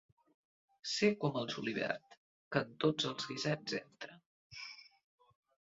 [0.91, 2.17] Ser com el julivert,
[2.55, 4.21] que en tots els guisats entra.